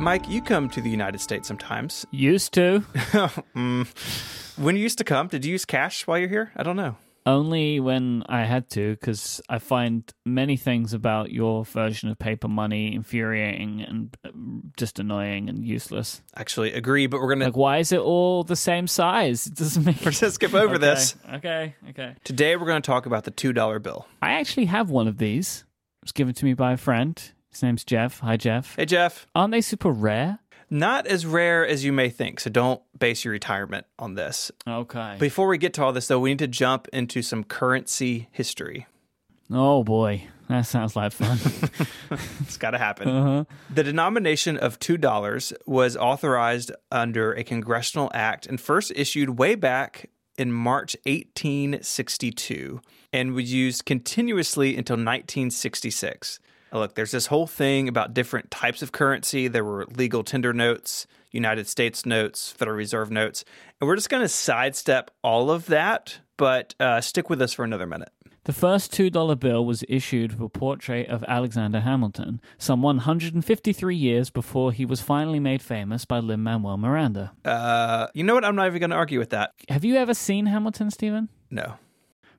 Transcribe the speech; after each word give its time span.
Myke, 0.00 0.30
you 0.30 0.40
come 0.40 0.70
to 0.70 0.80
the 0.80 0.88
United 0.88 1.20
States 1.20 1.46
sometimes. 1.46 2.06
Used 2.10 2.54
to. 2.54 2.80
Mm. 3.54 3.86
When 4.58 4.74
you 4.74 4.82
used 4.82 4.96
to 4.98 5.04
come, 5.04 5.28
did 5.28 5.44
you 5.44 5.52
use 5.52 5.66
cash 5.66 6.06
while 6.06 6.18
you're 6.18 6.28
here? 6.28 6.52
I 6.56 6.62
don't 6.62 6.76
know. 6.76 6.96
Only 7.26 7.80
when 7.80 8.22
I 8.26 8.44
had 8.44 8.70
to, 8.70 8.92
because 8.92 9.42
I 9.50 9.58
find 9.58 10.10
many 10.24 10.56
things 10.56 10.94
about 10.94 11.30
your 11.32 11.66
version 11.66 12.08
of 12.08 12.18
paper 12.18 12.48
money 12.48 12.94
infuriating 12.94 13.82
and 13.82 14.16
uh, 14.24 14.30
just 14.78 14.98
annoying 14.98 15.50
and 15.50 15.66
useless. 15.66 16.22
Actually, 16.34 16.72
agree, 16.72 17.06
but 17.06 17.20
we're 17.20 17.28
gonna 17.28 17.44
Like, 17.44 17.56
why 17.56 17.76
is 17.78 17.92
it 17.92 18.00
all 18.00 18.42
the 18.42 18.56
same 18.56 18.86
size? 18.86 19.46
It 19.46 19.54
doesn't 19.54 19.84
make 19.84 19.96
we're 20.04 20.12
gonna 20.12 20.30
skip 20.30 20.54
over 20.54 20.76
Okay, 20.76 20.78
this. 20.78 21.14
Okay, 21.34 21.74
okay. 21.90 22.14
Today, 22.24 22.56
we're 22.56 22.66
gonna 22.66 22.80
talk 22.80 23.04
about 23.04 23.24
the 23.24 23.30
two 23.30 23.52
dollar 23.52 23.78
bill. 23.78 24.06
I 24.22 24.32
actually 24.32 24.64
have 24.66 24.88
one 24.88 25.08
of 25.08 25.18
these. 25.18 25.64
It 26.02 26.06
was 26.06 26.12
given 26.12 26.32
to 26.34 26.44
me 26.46 26.54
by 26.54 26.72
a 26.72 26.76
friend. 26.78 27.22
His 27.50 27.62
name's 27.62 27.84
Jeff. 27.84 28.20
Hi, 28.20 28.36
Jeff. 28.36 28.76
Hey, 28.76 28.86
Jeff. 28.86 29.26
Aren't 29.34 29.52
they 29.52 29.60
super 29.60 29.90
rare? 29.90 30.38
Not 30.72 31.06
as 31.08 31.26
rare 31.26 31.66
as 31.66 31.84
you 31.84 31.92
may 31.92 32.08
think, 32.10 32.38
so 32.38 32.48
don't 32.48 32.80
base 32.96 33.24
your 33.24 33.32
retirement 33.32 33.86
on 33.98 34.14
this. 34.14 34.52
Okay. 34.68 35.16
Before 35.18 35.48
we 35.48 35.58
get 35.58 35.74
to 35.74 35.82
all 35.84 35.92
this, 35.92 36.06
though, 36.06 36.20
we 36.20 36.30
need 36.30 36.38
to 36.38 36.46
jump 36.46 36.86
into 36.92 37.22
some 37.22 37.42
currency 37.42 38.28
history. 38.30 38.86
oh 39.50 39.82
boy, 39.82 40.28
that 40.48 40.62
sounds 40.66 40.94
like 40.94 41.10
fun. 41.12 41.38
It's 42.42 42.56
got 42.56 42.70
to 42.70 42.78
happen. 42.78 43.08
uh-huh. 43.08 43.44
The 43.74 43.82
denomination 43.82 44.56
of 44.56 44.78
$2 44.78 45.52
was 45.66 45.96
authorized 45.96 46.70
under 46.92 47.32
a 47.32 47.42
congressional 47.42 48.10
act 48.14 48.46
and 48.46 48.60
first 48.60 48.92
issued 48.94 49.38
way 49.40 49.56
back 49.56 50.08
in 50.38 50.52
March 50.52 50.96
1862 51.04 52.80
and 53.12 53.32
was 53.32 53.52
used 53.52 53.84
continuously 53.84 54.76
until 54.76 54.94
1966. 54.94 56.38
Now, 56.72 56.80
Look, 56.80 56.94
there's 56.94 57.10
this 57.10 57.26
whole 57.26 57.46
thing 57.46 57.88
about 57.88 58.14
different 58.14 58.50
types 58.50 58.82
of 58.82 58.92
currency. 58.92 59.48
There 59.48 59.64
were 59.64 59.86
legal 59.86 60.22
tender 60.22 60.52
notes, 60.52 61.06
United 61.30 61.66
States 61.66 62.06
notes, 62.06 62.52
Federal 62.52 62.76
Reserve 62.76 63.10
notes, 63.10 63.44
and 63.80 63.88
we're 63.88 63.96
just 63.96 64.10
going 64.10 64.22
to 64.22 64.28
sidestep 64.28 65.10
all 65.22 65.50
of 65.50 65.66
that, 65.66 66.20
but 66.36 66.74
uh, 66.80 67.00
stick 67.00 67.30
with 67.30 67.40
us 67.42 67.52
for 67.52 67.64
another 67.64 67.86
minute. 67.86 68.10
The 68.44 68.54
first 68.54 68.92
$2 68.92 69.38
bill 69.38 69.66
was 69.66 69.84
issued 69.86 70.32
with 70.32 70.40
a 70.40 70.58
portrait 70.58 71.08
of 71.08 71.22
Alexander 71.28 71.80
Hamilton, 71.80 72.40
some 72.56 72.80
153 72.80 73.94
years 73.94 74.30
before 74.30 74.72
he 74.72 74.86
was 74.86 75.02
finally 75.02 75.38
made 75.38 75.60
famous 75.60 76.06
by 76.06 76.20
Lin 76.20 76.42
Manuel 76.42 76.78
Miranda. 76.78 77.32
Uh, 77.44 78.06
you 78.14 78.24
know 78.24 78.34
what? 78.34 78.44
I'm 78.44 78.56
not 78.56 78.66
even 78.66 78.80
going 78.80 78.90
to 78.90 78.96
argue 78.96 79.18
with 79.18 79.30
that. 79.30 79.52
Have 79.68 79.84
you 79.84 79.96
ever 79.96 80.14
seen 80.14 80.46
Hamilton, 80.46 80.90
Stephen? 80.90 81.28
No. 81.50 81.74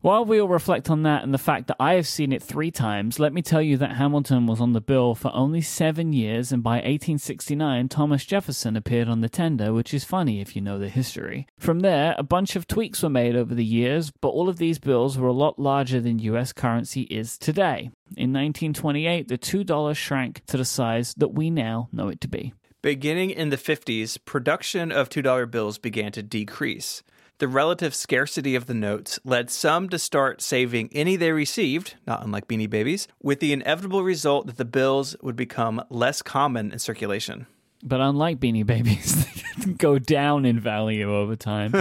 While 0.02 0.25
we 0.25 0.41
all 0.41 0.47
reflect 0.47 0.89
on 0.89 1.03
that 1.03 1.21
and 1.21 1.31
the 1.31 1.38
fact 1.38 1.67
that 1.67 1.77
I 1.80 1.94
have 1.94 2.07
seen 2.07 2.33
it 2.33 2.41
three 2.41 2.71
times, 2.71 3.19
let 3.19 3.33
me 3.33 3.44
tell 3.44 3.61
you 3.61 3.77
that 3.77 3.97
Hamilton 3.97 4.47
was 4.47 4.59
on 4.59 4.73
the 4.73 4.81
bill 4.81 5.13
for 5.13 5.30
only 5.31 5.61
seven 5.61 6.11
years, 6.11 6.52
and 6.52 6.63
by 6.63 6.77
1869, 6.77 7.88
Thomas 7.88 8.25
Jefferson 8.25 8.75
appeared 8.75 9.07
on 9.07 9.22
the 9.22 9.29
tender, 9.29 9.72
which 9.72 9.94
is 9.94 10.03
funny 10.03 10.41
if 10.41 10.55
you 10.55 10.61
know 10.63 10.79
the 10.79 10.89
history. 10.89 11.45
From 11.59 11.81
there, 11.81 12.16
a 12.17 12.23
bunch 12.23 12.55
of 12.55 12.66
tweaks 12.66 13.03
were 13.03 13.09
made 13.09 13.35
over 13.35 13.53
the 13.53 13.63
years, 13.63 14.09
but 14.09 14.29
all 14.29 14.49
of 14.49 14.57
these 14.57 14.79
bills 14.79 15.19
were 15.19 15.27
a 15.27 15.33
lot 15.33 15.59
larger 15.59 16.02
than 16.02 16.17
US 16.17 16.52
currency 16.52 17.02
is 17.02 17.38
today. 17.38 17.91
In 18.17 18.33
1928, 18.33 19.27
the 19.27 19.38
$2 19.38 19.95
shrank 19.95 20.44
to 20.47 20.57
the 20.57 20.66
size 20.66 21.13
that 21.17 21.35
we 21.35 21.52
now 21.52 21.89
know 21.91 22.07
it 22.07 22.22
to 22.22 22.27
be. 22.27 22.55
Beginning 22.81 23.29
in 23.29 23.52
the 23.52 23.57
50s, 23.57 24.17
production 24.25 24.91
of 24.91 25.09
$2 25.09 25.52
bills 25.52 25.77
began 25.77 26.11
to 26.13 26.23
decrease. 26.23 27.03
The 27.42 27.47
relative 27.47 27.95
scarcity 27.95 28.53
of 28.53 28.67
the 28.67 28.75
notes 28.75 29.20
led 29.23 29.50
some 29.50 29.89
to 29.89 29.97
start 29.97 30.44
saving 30.44 30.89
any 30.92 31.16
they 31.16 31.31
received, 31.31 31.95
not 32.06 32.23
unlike 32.23 32.47
Beanie 32.47 32.70
Babies, 32.70 33.08
with 33.20 33.39
the 33.39 33.52
inevitable 33.52 34.03
result 34.03 34.45
that 34.45 34.58
the 34.58 34.64
bills 34.64 35.16
would 35.23 35.36
become 35.36 35.84
less 35.89 36.22
common 36.22 36.72
in 36.72 36.78
circulation. 36.78 37.47
But 37.83 38.01
unlike 38.01 38.39
Beanie 38.39 38.65
Babies, 38.65 39.25
they 39.57 39.73
go 39.73 39.97
down 39.99 40.45
in 40.45 40.59
value 40.59 41.13
over 41.13 41.35
time. 41.35 41.73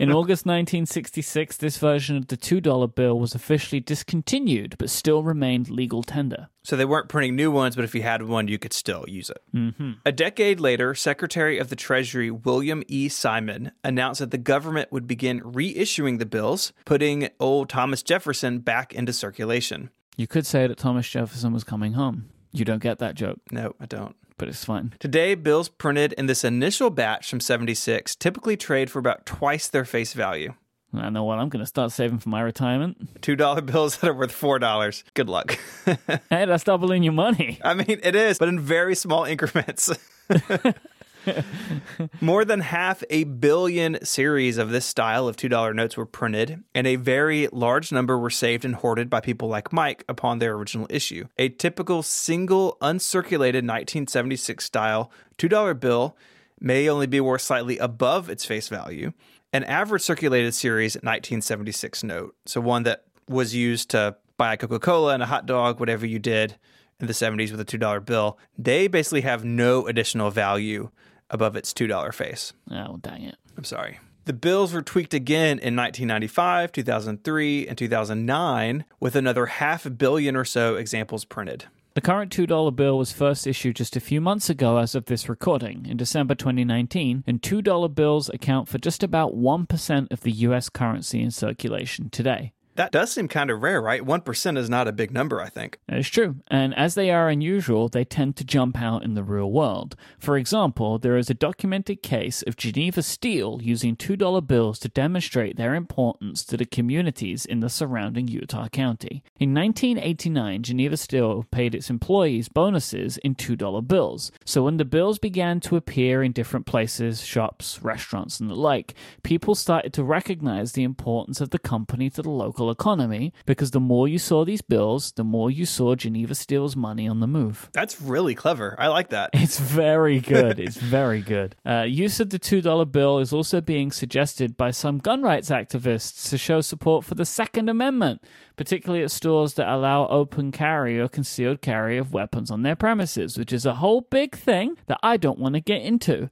in 0.00 0.10
August 0.12 0.46
1966, 0.46 1.58
this 1.58 1.76
version 1.78 2.16
of 2.16 2.28
the 2.28 2.36
$2 2.36 2.94
bill 2.94 3.18
was 3.18 3.34
officially 3.34 3.80
discontinued, 3.80 4.76
but 4.78 4.90
still 4.90 5.22
remained 5.22 5.68
legal 5.70 6.02
tender. 6.02 6.48
So 6.64 6.76
they 6.76 6.84
weren't 6.84 7.08
printing 7.08 7.36
new 7.36 7.50
ones, 7.50 7.74
but 7.76 7.84
if 7.84 7.94
you 7.94 8.02
had 8.02 8.22
one, 8.22 8.48
you 8.48 8.58
could 8.58 8.72
still 8.72 9.04
use 9.08 9.30
it. 9.30 9.42
Mm-hmm. 9.54 9.92
A 10.06 10.12
decade 10.12 10.60
later, 10.60 10.94
Secretary 10.94 11.58
of 11.58 11.68
the 11.68 11.76
Treasury 11.76 12.30
William 12.30 12.82
E. 12.88 13.08
Simon 13.08 13.72
announced 13.82 14.20
that 14.20 14.30
the 14.30 14.38
government 14.38 14.92
would 14.92 15.06
begin 15.06 15.40
reissuing 15.40 16.18
the 16.18 16.26
bills, 16.26 16.72
putting 16.84 17.28
old 17.40 17.68
Thomas 17.68 18.02
Jefferson 18.02 18.60
back 18.60 18.94
into 18.94 19.12
circulation. 19.12 19.90
You 20.16 20.26
could 20.26 20.46
say 20.46 20.66
that 20.66 20.78
Thomas 20.78 21.08
Jefferson 21.08 21.52
was 21.52 21.64
coming 21.64 21.94
home. 21.94 22.28
You 22.52 22.64
don't 22.64 22.82
get 22.82 22.98
that 22.98 23.14
joke, 23.14 23.40
No, 23.50 23.74
I 23.80 23.86
don't. 23.86 24.14
But 24.42 24.48
it's 24.48 24.64
fine. 24.64 24.92
Today, 24.98 25.36
bills 25.36 25.68
printed 25.68 26.14
in 26.14 26.26
this 26.26 26.42
initial 26.42 26.90
batch 26.90 27.30
from 27.30 27.38
76 27.38 28.16
typically 28.16 28.56
trade 28.56 28.90
for 28.90 28.98
about 28.98 29.24
twice 29.24 29.68
their 29.68 29.84
face 29.84 30.14
value. 30.14 30.54
I 30.92 31.10
know 31.10 31.22
what 31.22 31.38
I'm 31.38 31.48
going 31.48 31.62
to 31.62 31.66
start 31.66 31.92
saving 31.92 32.18
for 32.18 32.28
my 32.28 32.40
retirement. 32.40 33.20
$2 33.20 33.66
bills 33.72 33.98
that 33.98 34.10
are 34.10 34.14
worth 34.14 34.32
$4. 34.32 35.04
Good 35.14 35.28
luck. 35.28 35.56
Hey, 36.28 36.44
that's 36.46 36.64
doubling 36.64 37.04
your 37.04 37.12
money. 37.12 37.60
I 37.62 37.74
mean, 37.74 38.00
it 38.02 38.16
is, 38.16 38.38
but 38.38 38.48
in 38.48 38.58
very 38.58 38.96
small 38.96 39.24
increments. 39.24 39.90
More 42.20 42.44
than 42.44 42.60
half 42.60 43.02
a 43.10 43.24
billion 43.24 44.04
series 44.04 44.58
of 44.58 44.70
this 44.70 44.86
style 44.86 45.28
of 45.28 45.36
$2 45.36 45.74
notes 45.74 45.96
were 45.96 46.06
printed, 46.06 46.62
and 46.74 46.86
a 46.86 46.96
very 46.96 47.48
large 47.52 47.92
number 47.92 48.18
were 48.18 48.30
saved 48.30 48.64
and 48.64 48.74
hoarded 48.74 49.08
by 49.08 49.20
people 49.20 49.48
like 49.48 49.70
Myke 49.70 50.02
upon 50.08 50.38
their 50.38 50.54
original 50.54 50.86
issue. 50.90 51.26
A 51.38 51.48
typical 51.48 52.02
single 52.02 52.76
uncirculated 52.80 53.64
1976 53.64 54.64
style 54.64 55.10
$2 55.38 55.78
bill 55.78 56.16
may 56.60 56.88
only 56.88 57.06
be 57.06 57.20
worth 57.20 57.42
slightly 57.42 57.78
above 57.78 58.30
its 58.30 58.44
face 58.44 58.68
value. 58.68 59.12
An 59.52 59.64
average 59.64 60.02
circulated 60.02 60.54
series 60.54 60.94
1976 60.94 62.04
note, 62.04 62.34
so 62.46 62.60
one 62.60 62.84
that 62.84 63.04
was 63.28 63.54
used 63.54 63.90
to 63.90 64.16
buy 64.36 64.54
a 64.54 64.56
Coca 64.56 64.78
Cola 64.78 65.14
and 65.14 65.22
a 65.22 65.26
hot 65.26 65.46
dog, 65.46 65.78
whatever 65.78 66.06
you 66.06 66.18
did 66.18 66.56
in 67.00 67.06
the 67.06 67.12
70s 67.12 67.50
with 67.50 67.60
a 67.60 67.64
$2 67.64 68.04
bill, 68.04 68.38
they 68.56 68.86
basically 68.86 69.20
have 69.22 69.44
no 69.44 69.86
additional 69.86 70.30
value 70.30 70.90
above 71.32 71.56
its 71.56 71.72
$2 71.72 72.14
face. 72.14 72.52
Oh, 72.70 72.98
dang 72.98 73.22
it. 73.22 73.36
I'm 73.56 73.64
sorry. 73.64 73.98
The 74.24 74.32
bills 74.32 74.72
were 74.72 74.82
tweaked 74.82 75.14
again 75.14 75.58
in 75.58 75.74
1995, 75.74 76.70
2003, 76.70 77.66
and 77.66 77.76
2009, 77.76 78.84
with 79.00 79.16
another 79.16 79.46
half 79.46 79.84
a 79.84 79.90
billion 79.90 80.36
or 80.36 80.44
so 80.44 80.76
examples 80.76 81.24
printed. 81.24 81.64
The 81.94 82.00
current 82.00 82.30
$2 82.32 82.74
bill 82.76 82.96
was 82.96 83.12
first 83.12 83.46
issued 83.46 83.76
just 83.76 83.96
a 83.96 84.00
few 84.00 84.20
months 84.20 84.48
ago 84.48 84.78
as 84.78 84.94
of 84.94 85.06
this 85.06 85.28
recording, 85.28 85.86
in 85.86 85.96
December 85.96 86.36
2019, 86.36 87.24
and 87.26 87.42
$2 87.42 87.94
bills 87.94 88.28
account 88.28 88.68
for 88.68 88.78
just 88.78 89.02
about 89.02 89.34
1% 89.34 90.12
of 90.12 90.20
the 90.20 90.30
US 90.30 90.68
currency 90.68 91.20
in 91.20 91.30
circulation 91.32 92.08
today. 92.08 92.52
That 92.74 92.90
does 92.90 93.12
seem 93.12 93.28
kind 93.28 93.50
of 93.50 93.62
rare, 93.62 93.82
right? 93.82 94.02
1% 94.02 94.58
is 94.58 94.70
not 94.70 94.88
a 94.88 94.92
big 94.92 95.10
number, 95.10 95.40
I 95.40 95.48
think. 95.48 95.78
It's 95.88 96.08
true, 96.08 96.36
and 96.48 96.74
as 96.74 96.94
they 96.94 97.10
are 97.10 97.28
unusual, 97.28 97.88
they 97.88 98.04
tend 98.04 98.36
to 98.36 98.44
jump 98.44 98.80
out 98.80 99.04
in 99.04 99.14
the 99.14 99.22
real 99.22 99.50
world. 99.52 99.94
For 100.18 100.38
example, 100.38 100.98
there 100.98 101.18
is 101.18 101.28
a 101.28 101.34
documented 101.34 102.02
case 102.02 102.42
of 102.42 102.56
Geneva 102.56 103.02
Steel 103.02 103.60
using 103.62 103.94
$2 103.94 104.46
bills 104.46 104.78
to 104.78 104.88
demonstrate 104.88 105.56
their 105.56 105.74
importance 105.74 106.44
to 106.44 106.56
the 106.56 106.64
communities 106.64 107.44
in 107.44 107.60
the 107.60 107.68
surrounding 107.68 108.28
Utah 108.28 108.68
County. 108.68 109.22
In 109.38 109.52
1989, 109.52 110.62
Geneva 110.62 110.96
Steel 110.96 111.44
paid 111.50 111.74
its 111.74 111.90
employees 111.90 112.48
bonuses 112.48 113.18
in 113.18 113.34
$2 113.34 113.86
bills, 113.86 114.32
so 114.46 114.62
when 114.62 114.78
the 114.78 114.84
bills 114.86 115.18
began 115.18 115.60
to 115.60 115.76
appear 115.76 116.22
in 116.22 116.32
different 116.32 116.64
places, 116.64 117.22
shops, 117.22 117.80
restaurants, 117.82 118.40
and 118.40 118.48
the 118.48 118.54
like, 118.54 118.94
people 119.22 119.54
started 119.54 119.92
to 119.92 120.02
recognize 120.02 120.72
the 120.72 120.84
importance 120.84 121.40
of 121.40 121.50
the 121.50 121.58
company 121.58 122.08
to 122.08 122.22
the 122.22 122.30
local 122.30 122.61
economy 122.70 123.32
because 123.46 123.70
the 123.72 123.80
more 123.80 124.08
you 124.08 124.18
saw 124.18 124.44
these 124.44 124.62
bills, 124.62 125.12
the 125.12 125.24
more 125.24 125.50
you 125.50 125.66
saw 125.66 125.94
Geneva 125.94 126.34
Steel's 126.34 126.76
money 126.76 127.06
on 127.08 127.20
the 127.20 127.26
move. 127.26 127.70
That's 127.72 128.00
really 128.00 128.34
clever. 128.34 128.74
I 128.78 128.88
like 128.88 129.10
that. 129.10 129.30
It's 129.42 129.58
very 129.58 130.20
good. 130.20 130.58
It's 130.60 130.76
very 130.98 131.20
good. 131.20 131.56
Uh, 131.66 131.82
use 131.82 132.20
of 132.20 132.30
the 132.30 132.38
$2 132.38 132.90
bill 132.90 133.18
is 133.18 133.32
also 133.32 133.60
being 133.60 133.90
suggested 133.90 134.56
by 134.56 134.70
some 134.70 134.98
gun 134.98 135.22
rights 135.22 135.50
activists 135.50 136.30
to 136.30 136.38
show 136.38 136.60
support 136.60 137.04
for 137.04 137.14
the 137.14 137.24
Second 137.26 137.68
Amendment, 137.68 138.22
particularly 138.56 139.02
at 139.04 139.10
stores 139.10 139.54
that 139.54 139.68
allow 139.68 140.06
open 140.08 140.52
carry 140.52 140.98
or 141.00 141.08
concealed 141.08 141.60
carry 141.60 141.98
of 141.98 142.12
weapons 142.12 142.50
on 142.50 142.62
their 142.62 142.76
premises, 142.76 143.36
which 143.36 143.52
is 143.52 143.66
a 143.66 143.74
whole 143.74 144.02
big 144.02 144.36
thing 144.36 144.76
that 144.86 145.00
I 145.02 145.16
don't 145.16 145.38
want 145.38 145.54
to 145.54 145.60
get 145.60 145.82
into. 145.82 146.30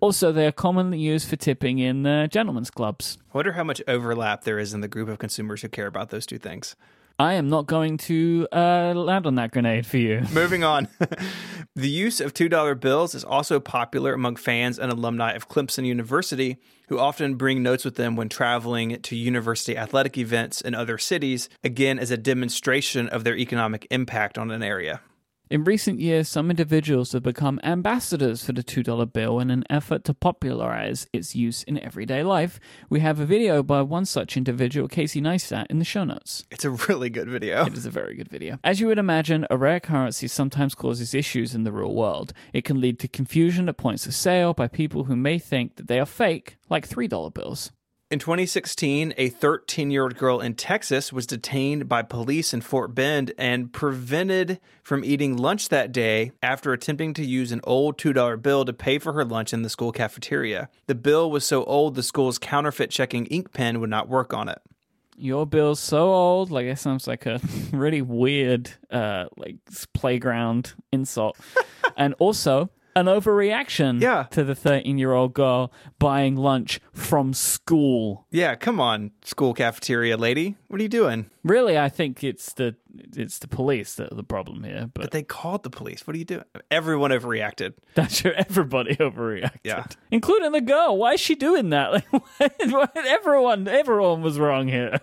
Also, 0.00 0.30
they 0.32 0.46
are 0.46 0.52
commonly 0.52 0.98
used 0.98 1.28
for 1.28 1.36
tipping 1.36 1.78
in 1.78 2.06
uh, 2.06 2.26
gentlemen's 2.26 2.70
clubs. 2.70 3.18
I 3.32 3.38
wonder 3.38 3.52
how 3.52 3.62
much 3.62 3.80
overlap 3.86 4.42
there 4.42 4.58
is 4.58 4.74
in 4.74 4.80
the 4.80 4.88
group 4.88 5.08
of 5.08 5.18
consumers 5.18 5.62
who 5.62 5.68
care 5.68 5.86
about 5.86 6.10
those 6.10 6.26
two 6.26 6.38
things. 6.38 6.74
I 7.16 7.34
am 7.34 7.48
not 7.48 7.66
going 7.66 7.98
to 7.98 8.48
uh, 8.50 8.92
land 8.96 9.26
on 9.26 9.36
that 9.36 9.52
grenade 9.52 9.86
for 9.86 9.98
you. 9.98 10.22
Moving 10.32 10.64
on. 10.64 10.88
the 11.76 11.88
use 11.88 12.20
of 12.20 12.34
$2 12.34 12.80
bills 12.80 13.14
is 13.14 13.22
also 13.22 13.60
popular 13.60 14.14
among 14.14 14.34
fans 14.36 14.80
and 14.80 14.90
alumni 14.90 15.34
of 15.34 15.48
Clemson 15.48 15.86
University, 15.86 16.56
who 16.88 16.98
often 16.98 17.36
bring 17.36 17.62
notes 17.62 17.84
with 17.84 17.94
them 17.94 18.16
when 18.16 18.28
traveling 18.30 19.00
to 19.02 19.14
university 19.14 19.76
athletic 19.76 20.18
events 20.18 20.60
in 20.60 20.74
other 20.74 20.98
cities, 20.98 21.48
again, 21.62 22.00
as 22.00 22.10
a 22.10 22.16
demonstration 22.16 23.08
of 23.10 23.22
their 23.22 23.36
economic 23.36 23.86
impact 23.90 24.38
on 24.38 24.50
an 24.50 24.62
area. 24.62 25.02
In 25.50 25.64
recent 25.64 25.98
years, 25.98 26.28
some 26.28 26.48
individuals 26.48 27.10
have 27.10 27.24
become 27.24 27.58
ambassadors 27.64 28.44
for 28.44 28.52
the 28.52 28.62
$2 28.62 29.12
bill 29.12 29.40
in 29.40 29.50
an 29.50 29.64
effort 29.68 30.04
to 30.04 30.14
popularize 30.14 31.08
its 31.12 31.34
use 31.34 31.64
in 31.64 31.76
everyday 31.80 32.22
life. 32.22 32.60
We 32.88 33.00
have 33.00 33.18
a 33.18 33.26
video 33.26 33.64
by 33.64 33.82
one 33.82 34.04
such 34.04 34.36
individual, 34.36 34.86
Casey 34.86 35.20
Neistat, 35.20 35.66
in 35.68 35.80
the 35.80 35.84
show 35.84 36.04
notes. 36.04 36.44
It's 36.52 36.64
a 36.64 36.70
really 36.70 37.10
good 37.10 37.28
video. 37.28 37.66
It 37.66 37.76
is 37.76 37.84
a 37.84 37.90
very 37.90 38.14
good 38.14 38.28
video. 38.28 38.60
As 38.62 38.78
you 38.78 38.86
would 38.86 38.98
imagine, 38.98 39.44
a 39.50 39.56
rare 39.56 39.80
currency 39.80 40.28
sometimes 40.28 40.76
causes 40.76 41.14
issues 41.14 41.52
in 41.52 41.64
the 41.64 41.72
real 41.72 41.96
world. 41.96 42.32
It 42.52 42.64
can 42.64 42.80
lead 42.80 43.00
to 43.00 43.08
confusion 43.08 43.68
at 43.68 43.76
points 43.76 44.06
of 44.06 44.14
sale 44.14 44.54
by 44.54 44.68
people 44.68 45.04
who 45.04 45.16
may 45.16 45.40
think 45.40 45.74
that 45.74 45.88
they 45.88 45.98
are 45.98 46.06
fake, 46.06 46.58
like 46.68 46.88
$3 46.88 47.34
bills. 47.34 47.72
In 48.12 48.18
2016, 48.18 49.14
a 49.18 49.28
13 49.28 49.92
year 49.92 50.02
old 50.02 50.16
girl 50.16 50.40
in 50.40 50.54
Texas 50.54 51.12
was 51.12 51.28
detained 51.28 51.88
by 51.88 52.02
police 52.02 52.52
in 52.52 52.60
Fort 52.60 52.92
Bend 52.92 53.32
and 53.38 53.72
prevented 53.72 54.58
from 54.82 55.04
eating 55.04 55.36
lunch 55.36 55.68
that 55.68 55.92
day 55.92 56.32
after 56.42 56.72
attempting 56.72 57.14
to 57.14 57.24
use 57.24 57.52
an 57.52 57.60
old 57.62 57.98
$2 57.98 58.42
bill 58.42 58.64
to 58.64 58.72
pay 58.72 58.98
for 58.98 59.12
her 59.12 59.24
lunch 59.24 59.52
in 59.52 59.62
the 59.62 59.68
school 59.68 59.92
cafeteria. 59.92 60.68
The 60.88 60.96
bill 60.96 61.30
was 61.30 61.46
so 61.46 61.62
old 61.66 61.94
the 61.94 62.02
school's 62.02 62.36
counterfeit 62.36 62.90
checking 62.90 63.26
ink 63.26 63.52
pen 63.52 63.78
would 63.78 63.90
not 63.90 64.08
work 64.08 64.34
on 64.34 64.48
it. 64.48 64.60
Your 65.16 65.46
bill's 65.46 65.78
so 65.78 66.12
old, 66.12 66.50
like 66.50 66.66
it 66.66 66.80
sounds 66.80 67.06
like 67.06 67.26
a 67.26 67.40
really 67.72 68.02
weird, 68.02 68.72
uh, 68.90 69.26
like 69.36 69.58
playground 69.94 70.74
insult. 70.90 71.36
and 71.96 72.16
also, 72.18 72.70
an 73.00 73.06
overreaction 73.06 74.00
Yeah. 74.00 74.24
to 74.30 74.44
the 74.44 74.54
13 74.54 74.98
year 74.98 75.12
old 75.12 75.34
girl 75.34 75.72
buying 75.98 76.36
lunch 76.36 76.80
from 76.92 77.32
school. 77.34 78.26
Yeah, 78.30 78.54
come 78.54 78.78
on, 78.80 79.10
school 79.24 79.54
cafeteria 79.54 80.16
lady. 80.16 80.56
What 80.70 80.78
are 80.78 80.84
you 80.84 80.88
doing? 80.88 81.28
Really, 81.42 81.76
I 81.76 81.88
think 81.88 82.22
it's 82.22 82.52
the 82.52 82.76
it's 83.16 83.38
the 83.40 83.48
police 83.48 83.94
that 83.96 84.12
are 84.12 84.14
the 84.14 84.22
problem 84.22 84.62
here. 84.62 84.88
But 84.94 85.02
But 85.02 85.10
they 85.10 85.24
called 85.24 85.64
the 85.64 85.70
police. 85.70 86.06
What 86.06 86.14
are 86.14 86.18
you 86.18 86.24
doing? 86.24 86.44
Everyone 86.70 87.10
overreacted. 87.10 87.74
that's 87.94 88.16
sure 88.20 88.32
everybody 88.36 88.94
overreacted, 88.96 89.58
Yeah. 89.64 89.84
including 90.12 90.52
the 90.52 90.60
girl. 90.60 90.96
Why 90.96 91.14
is 91.14 91.20
she 91.20 91.34
doing 91.34 91.70
that? 91.70 91.90
Like, 92.40 92.72
what- 92.72 92.96
everyone, 92.96 93.66
everyone 93.66 94.22
was 94.22 94.38
wrong 94.38 94.68
here. 94.68 95.00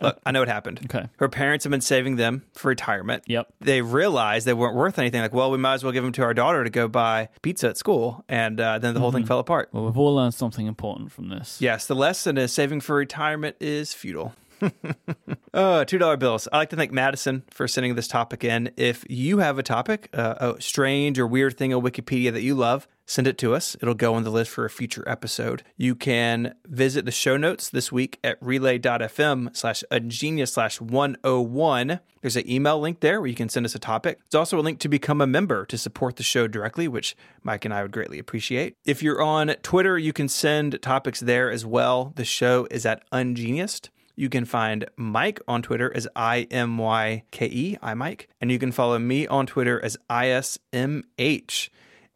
Look, 0.00 0.20
I 0.24 0.30
know 0.30 0.40
what 0.40 0.48
happened. 0.48 0.80
Okay. 0.84 1.08
Her 1.16 1.28
parents 1.28 1.64
have 1.64 1.70
been 1.72 1.80
saving 1.80 2.14
them 2.16 2.44
for 2.54 2.68
retirement. 2.68 3.24
Yep. 3.26 3.52
They 3.60 3.82
realized 3.82 4.46
they 4.46 4.54
weren't 4.54 4.76
worth 4.76 4.98
anything. 5.00 5.20
Like, 5.20 5.34
well, 5.34 5.50
we 5.50 5.58
might 5.58 5.74
as 5.74 5.82
well 5.84 5.92
give 5.92 6.04
them 6.04 6.12
to 6.12 6.22
our 6.22 6.32
daughter 6.34 6.62
to 6.64 6.70
go 6.70 6.86
buy 6.88 7.28
pizza 7.42 7.68
at 7.70 7.76
school. 7.76 8.24
And 8.28 8.60
uh, 8.60 8.78
then 8.78 8.94
the 8.94 9.00
whole 9.00 9.10
thing 9.12 9.26
fell 9.26 9.38
apart. 9.40 9.68
well, 9.72 9.84
we've 9.84 9.98
all 9.98 10.14
learned 10.14 10.34
something 10.34 10.66
important 10.66 11.10
from 11.12 11.28
this. 11.28 11.60
Yes, 11.60 11.86
the 11.86 11.96
lesson 11.96 12.38
is 12.38 12.52
saving 12.52 12.80
for 12.82 12.94
retirement 12.94 13.56
is 13.60 13.92
futile. 13.92 14.32
Two 14.62 15.98
dollar 15.98 16.16
bills. 16.16 16.48
I'd 16.52 16.58
like 16.58 16.70
to 16.70 16.76
thank 16.76 16.92
Madison 16.92 17.44
for 17.50 17.68
sending 17.68 17.94
this 17.94 18.08
topic 18.08 18.44
in. 18.44 18.70
If 18.76 19.04
you 19.08 19.38
have 19.38 19.58
a 19.58 19.62
topic, 19.62 20.08
uh, 20.14 20.54
a 20.54 20.60
strange 20.60 21.18
or 21.18 21.26
weird 21.26 21.58
thing 21.58 21.74
on 21.74 21.82
Wikipedia 21.82 22.32
that 22.32 22.42
you 22.42 22.54
love, 22.54 22.88
send 23.06 23.26
it 23.26 23.38
to 23.38 23.54
us. 23.54 23.76
It'll 23.82 23.94
go 23.94 24.14
on 24.14 24.24
the 24.24 24.30
list 24.30 24.50
for 24.50 24.64
a 24.64 24.70
future 24.70 25.04
episode. 25.06 25.62
You 25.76 25.94
can 25.94 26.54
visit 26.66 27.04
the 27.04 27.10
show 27.10 27.36
notes 27.36 27.68
this 27.68 27.92
week 27.92 28.18
at 28.24 28.38
relay.fm 28.40 29.54
slash 29.56 29.84
ungeniused 29.90 30.52
slash 30.52 30.80
101. 30.80 32.00
There's 32.20 32.36
an 32.36 32.48
email 32.48 32.78
link 32.80 33.00
there 33.00 33.20
where 33.20 33.28
you 33.28 33.34
can 33.34 33.48
send 33.48 33.66
us 33.66 33.74
a 33.74 33.80
topic. 33.80 34.18
There's 34.30 34.38
also 34.38 34.58
a 34.58 34.62
link 34.62 34.78
to 34.80 34.88
become 34.88 35.20
a 35.20 35.26
member 35.26 35.66
to 35.66 35.76
support 35.76 36.16
the 36.16 36.22
show 36.22 36.46
directly, 36.46 36.86
which 36.88 37.16
Myke 37.44 37.64
and 37.64 37.74
I 37.74 37.82
would 37.82 37.92
greatly 37.92 38.18
appreciate. 38.18 38.76
If 38.84 39.02
you're 39.02 39.20
on 39.20 39.48
Twitter, 39.62 39.98
you 39.98 40.12
can 40.12 40.28
send 40.28 40.80
topics 40.82 41.20
there 41.20 41.50
as 41.50 41.66
well. 41.66 42.12
The 42.14 42.24
show 42.24 42.66
is 42.70 42.86
at 42.86 43.08
Ungeniused. 43.10 43.88
You 44.14 44.28
can 44.28 44.44
find 44.44 44.86
Myke 44.98 45.40
on 45.48 45.62
Twitter 45.62 45.92
as 45.94 46.06
I 46.14 46.46
M 46.50 46.78
Y 46.78 47.24
K 47.30 47.46
E, 47.46 47.78
I 47.82 47.94
Myke, 47.94 48.26
and 48.40 48.50
you 48.50 48.58
can 48.58 48.72
follow 48.72 48.98
me 48.98 49.26
on 49.26 49.46
Twitter 49.46 49.82
as 49.82 49.96
ISMH. 50.10 51.68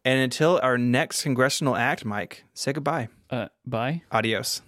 And 0.05 0.21
until 0.21 0.61
our 0.63 0.79
next 0.79 1.23
congressional 1.23 1.75
act, 1.75 2.05
Myke, 2.05 2.43
say 2.55 2.73
goodbye. 2.73 3.09
Uh, 3.29 3.49
bye. 3.65 4.03
Adios. 4.13 4.63